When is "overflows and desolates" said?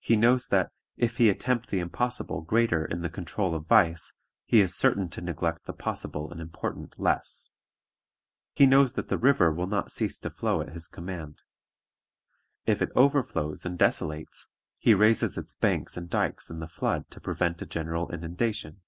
12.96-14.48